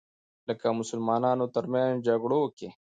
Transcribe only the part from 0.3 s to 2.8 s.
لکه مسلمانانو تر منځ جګړو کې